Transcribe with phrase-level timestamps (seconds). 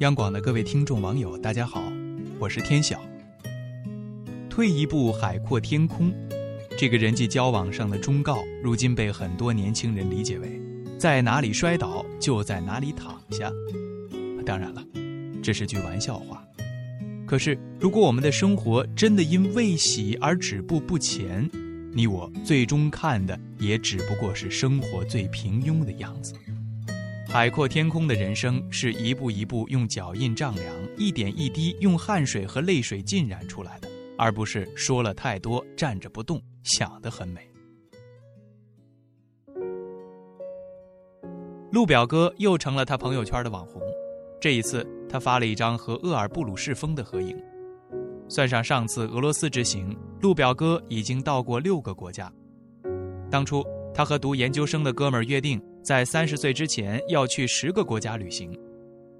[0.00, 1.82] 央广的各位听众网友，大家好，
[2.38, 3.00] 我是天晓。
[4.50, 6.12] 退一步，海阔天空，
[6.76, 10.60] 这个人际交往上的忠告，如今被很多年轻人理解为，
[10.98, 13.50] 在哪里摔倒就在哪里躺下。
[14.44, 14.84] 当然了，
[15.42, 16.44] 这是句玩笑话。
[17.26, 21.48] 可是，如果我们的生活真的因未喜而止步不前，
[21.94, 26.34] 你我最终看的也只不过是生活最平庸的样子。
[27.28, 37.40] 海阔天空的人生是一步一步用脚印丈量，一点一滴用汗水和泪水浸染出来的，而不是说了太多，站着不动，想得很美。
[41.72, 43.82] 陆表哥又成了他朋友圈的网红，
[44.40, 47.36] 这一次他发了一张和厄尔布鲁士峰的合影。
[48.28, 52.32] 算上上次俄罗斯之行，陆表哥已经到过六个国家。
[53.30, 53.62] 当初
[53.92, 55.60] 他和读研究生的哥们约定。
[55.86, 58.52] 在三十岁之前要去十个国家旅行，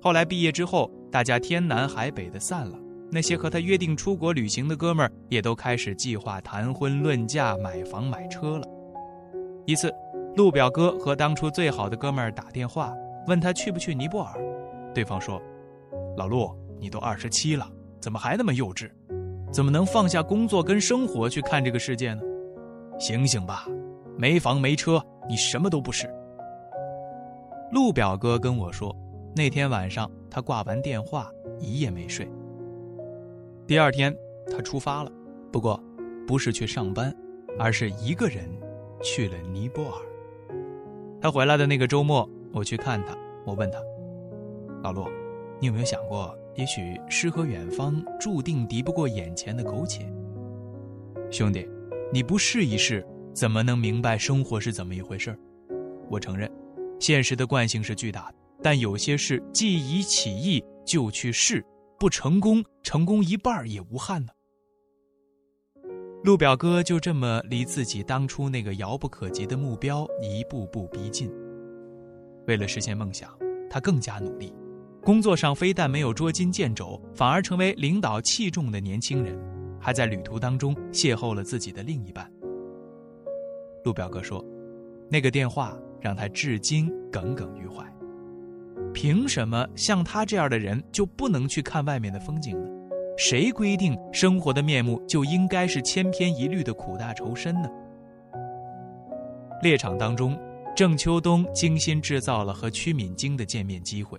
[0.00, 2.78] 后来毕业之后，大家天南海北的散了。
[3.10, 8.64] 那些和他约定出国旅行的哥们儿，也都开始计划谈婚论嫁、买房买车了。
[9.66, 9.92] 一次，
[10.36, 12.94] 陆表哥和当初最好的哥们儿打电话，
[13.26, 14.32] 问他去不去尼泊尔。
[14.94, 15.42] 对方说
[16.16, 17.68] ：“老陆，你都二十七了，
[18.00, 18.88] 怎么还那么幼稚？
[19.50, 22.22] 怎么能放下工作跟生活去看这个世界呢？
[23.00, 23.66] 醒醒吧，
[24.16, 26.08] 没房没车，你什么都不是。”
[27.72, 28.94] 陆表哥跟我说，
[29.34, 32.28] 那天晚上他挂完电话一夜没睡。
[33.66, 34.14] 第二天
[34.46, 35.10] 他出发了，
[35.50, 35.82] 不过
[36.26, 37.16] 不是去上班，
[37.58, 38.46] 而是一个人
[39.02, 40.02] 去了尼泊尔。
[41.18, 43.78] 他回来的那个周末，我去看他，我问他
[44.84, 45.08] ：“老陆，
[45.58, 50.06] 你有没有想过，也许诗和远方注定敌不过眼前的苟且？
[51.30, 51.66] 兄弟，
[52.12, 55.34] 你不试一试，怎么能明白生活是怎么一回事
[56.10, 56.52] 我承认。
[57.02, 61.60] 现实的惯性是巨大的，但有些事既已起意就去试，
[61.98, 64.32] 不成功，成功一半也无憾呢。
[66.22, 71.28] 陆表哥就这么离自己当初那个遥不可及的目标一步步逼近。
[72.46, 73.36] 为了实现梦想，
[73.68, 74.54] 他更加努力，
[75.02, 79.36] 工作上非但没有捉襟见肘，反而成为领导器重的年轻人，
[79.80, 82.32] 还在旅途当中邂逅了自己的另一半。
[83.82, 84.44] 陆表哥说
[85.10, 87.82] ：“那个电话。”让他至今耿耿于怀。
[88.92, 92.68] 凭什么像他这样的人就不能去看外面的风景呢？
[93.16, 97.68] 谁规定生活的面目就应该是千篇一律的苦大仇深呢？
[99.62, 100.36] 猎场当中，
[100.74, 104.18] 郑秋冬精心制造了和屈敏京的见面机会。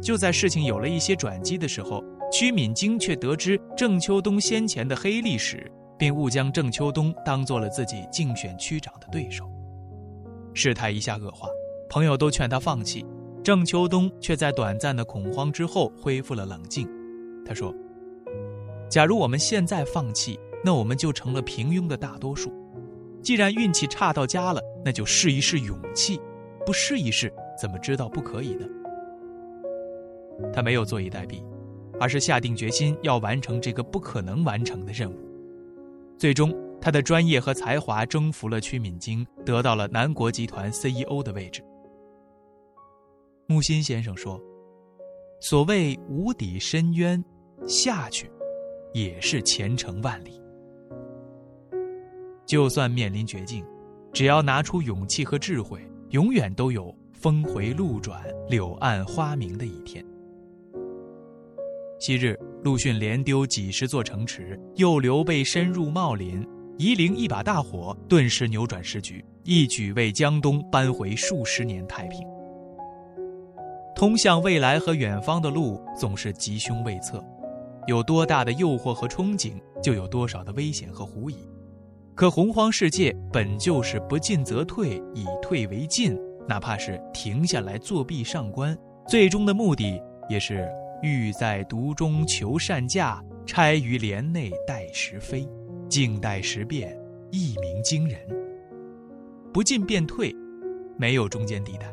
[0.00, 2.02] 就在事情有了一些转机的时候，
[2.32, 9.50] 屈敏京却得知郑秋冬先前的黑历史，并误将郑秋冬当做了自己竞选区长的对手。
[10.54, 11.48] 事态一下恶化，
[11.88, 13.04] 朋友都劝他放弃，
[13.42, 16.88] 郑秋冬却在短暂的恐慌之后恢复了冷静。
[17.46, 17.74] 他说
[18.90, 22.52] ：“假如我们现在放弃，那我们就成了平庸的大多数。
[23.22, 26.20] 既然运气差到家了，那就试一试勇气。
[26.66, 28.66] 不试一试，怎么知道不可以呢？”
[30.52, 31.42] 他没有坐以待毙，
[31.98, 35.16] 而是下定决心要完成这个不可能完成的任务。
[36.18, 36.54] 最终。
[36.80, 41.62] 他的专业和才华征服了屈敏京，得到了南国集团 CEO 的位置。
[43.46, 44.40] 木心先生说
[45.40, 47.22] ：“所谓无底深渊，
[47.66, 48.30] 下去
[48.92, 50.40] 也是前程万里。
[52.46, 53.64] 就算面临绝境，
[54.12, 55.80] 只要拿出勇气和智慧，
[56.10, 60.04] 永远都有峰回路转、柳暗花明的一天。”
[61.98, 66.46] 昔日陆逊连丢几十座城池，又刘备深入茂林。
[66.78, 72.24] 夷陵一把大火，顿时扭转时局，一举为江东扳回数十年太平。
[73.96, 77.20] 通向未来和远方的路总是吉凶未测，
[77.88, 81.36] 有多大的诱惑和憧憬，就有多少的危险和狐疑。
[82.14, 86.16] 可洪荒世界本就是不进则退，以退为进，
[86.48, 88.78] 哪怕是停下来作弊上官，
[89.08, 90.70] 最终的目的也是
[91.02, 95.44] 欲在独中求善价，拆于帘内待时飞。
[95.88, 96.94] 静待时变，
[97.30, 98.20] 一鸣惊人。
[99.52, 100.34] 不进便退，
[100.98, 101.92] 没有中间地带。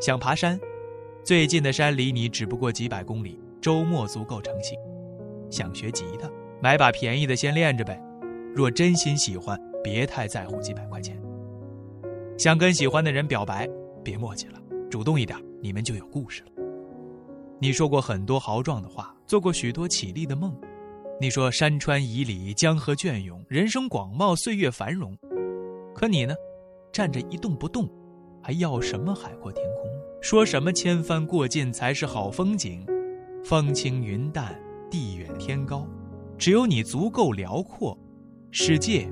[0.00, 0.60] 想爬山，
[1.24, 4.78] 最近的山离你只不过几百公里，周末足够成行。
[5.50, 6.30] 想学吉他，
[6.60, 8.00] 买把便宜的先练着呗。
[8.54, 11.20] 若真心喜欢，别太在乎几百块钱。
[12.36, 13.66] 想跟喜欢的人表白，
[14.04, 14.60] 别墨迹了，
[14.90, 16.48] 主动一点，你们就有故事了。
[17.58, 20.54] 你说过很多豪壮的话，做过许多绮丽的梦。
[21.20, 25.16] 你说山川旖旎，江河隽永，人生广袤，岁月繁荣。
[25.94, 26.34] 可你呢，
[26.92, 27.88] 站着一动不动，
[28.42, 29.88] 还要什么海阔天空？
[30.20, 32.84] 说什么千帆过尽才是好风景？
[33.44, 34.60] 风轻云淡，
[34.90, 35.86] 地远天高。
[36.36, 37.96] 只有你足够辽阔，
[38.50, 39.08] 世界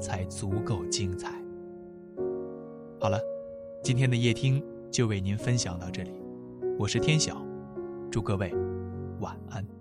[0.00, 1.32] 才足够精彩。
[3.00, 3.18] 好了，
[3.82, 6.12] 今天的夜听就为您分享到这里，
[6.78, 7.44] 我是天晓，
[8.08, 8.54] 祝各位
[9.18, 9.79] 晚安。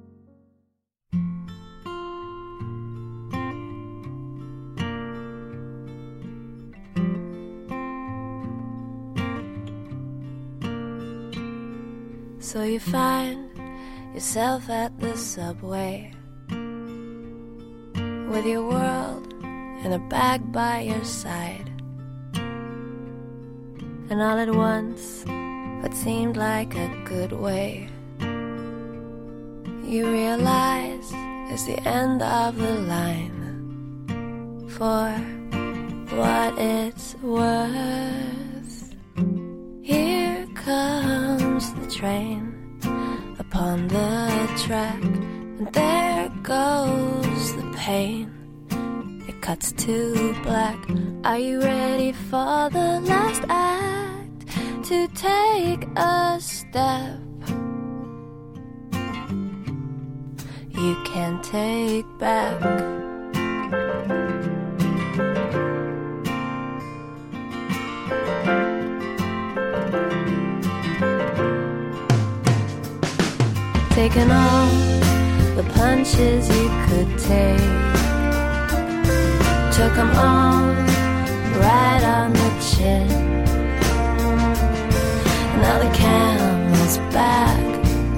[12.42, 13.52] So you find
[14.14, 16.14] yourself at the subway
[18.32, 19.34] with your world
[19.84, 21.70] in a bag by your side.
[24.10, 25.26] And all at once,
[25.82, 27.90] what seemed like a good way,
[29.84, 31.12] you realize
[31.52, 33.36] is the end of the line.
[34.70, 35.12] For
[36.16, 38.96] what it's worth,
[39.82, 42.80] here comes train
[43.40, 48.32] upon the track, and there goes the pain.
[49.28, 50.78] It cuts to black.
[51.24, 54.46] Are you ready for the last act?
[54.90, 57.20] To take a step
[60.72, 63.09] you can take back.
[74.00, 74.68] Taking all
[75.58, 77.60] the punches you could take.
[79.76, 80.70] Took them all
[81.60, 83.08] right on the chin.
[85.62, 87.60] Now the camel's back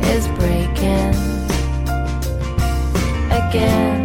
[0.06, 1.16] is breaking
[3.32, 4.01] again,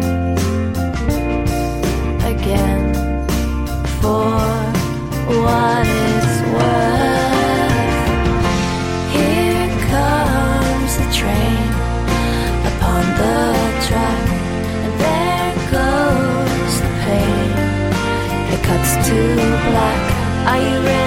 [19.07, 20.03] to black.
[20.47, 21.06] Are you ready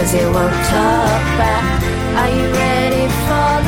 [0.00, 1.82] cause he won't talk back.
[2.20, 3.59] Are you ready for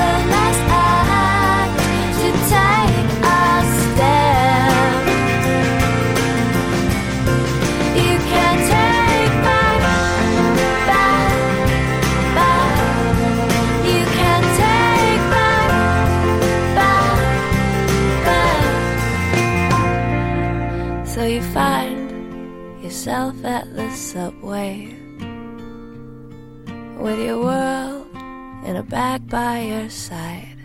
[27.03, 28.07] with your world
[28.65, 30.62] in a bag by your side.